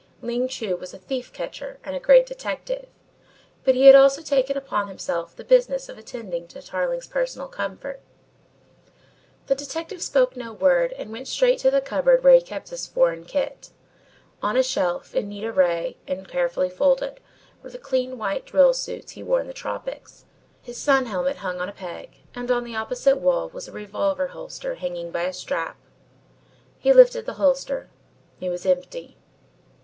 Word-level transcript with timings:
Ling 0.23 0.47
Chu 0.47 0.75
was 0.75 0.95
a 0.95 0.97
thief 0.97 1.31
catcher 1.31 1.77
and 1.83 1.95
a 1.95 1.99
great 1.99 2.25
detective, 2.25 2.87
but 3.63 3.75
he 3.75 3.85
had 3.85 3.93
also 3.93 4.23
taken 4.23 4.57
upon 4.57 4.87
himself 4.87 5.35
the 5.35 5.43
business 5.43 5.89
of 5.89 5.97
attending 5.99 6.47
to 6.47 6.59
Tarling's 6.63 7.05
personal 7.05 7.47
comfort. 7.47 8.01
The 9.45 9.53
detective 9.53 10.01
spoke 10.01 10.35
no 10.35 10.53
word, 10.53 10.95
out 10.99 11.05
went 11.09 11.27
straight 11.27 11.59
to 11.59 11.69
the 11.69 11.81
cupboard 11.81 12.23
where 12.23 12.33
he 12.33 12.41
kept 12.41 12.69
his 12.69 12.87
foreign 12.87 13.25
kit. 13.25 13.69
On 14.41 14.57
a 14.57 14.63
shelf 14.63 15.13
in 15.13 15.29
neat 15.29 15.45
array 15.45 15.97
and 16.07 16.27
carefully 16.27 16.67
folded, 16.71 17.19
were 17.61 17.69
the 17.69 17.77
thin 17.77 18.17
white 18.17 18.43
drill 18.47 18.73
suits 18.73 19.11
he 19.11 19.21
wore 19.21 19.39
in 19.41 19.45
the 19.45 19.53
tropics. 19.53 20.25
His 20.63 20.79
sun 20.81 21.05
helmet 21.05 21.37
hung 21.45 21.61
on 21.61 21.69
a 21.69 21.73
peg, 21.73 22.21
and 22.33 22.49
on 22.49 22.63
the 22.63 22.75
opposite 22.75 23.17
wall 23.17 23.49
was 23.49 23.67
a 23.67 23.71
revolver 23.71 24.29
holster 24.29 24.73
hanging 24.73 25.11
by 25.11 25.25
a 25.25 25.31
strap. 25.33 25.77
He 26.79 26.91
lifted 26.91 27.27
the 27.27 27.33
holster. 27.33 27.91
It 28.39 28.49
was 28.49 28.65
empty. 28.65 29.17